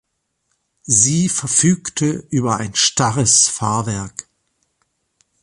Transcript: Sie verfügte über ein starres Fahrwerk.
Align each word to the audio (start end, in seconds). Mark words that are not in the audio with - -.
Sie 0.81 1.29
verfügte 1.29 2.25
über 2.31 2.57
ein 2.57 2.73
starres 2.73 3.47
Fahrwerk. 3.47 4.27